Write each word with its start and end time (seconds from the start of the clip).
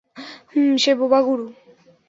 হুম, 0.51 0.71
সে 0.77 0.91
বোবা 0.95 1.19
গুরু। 1.21 1.45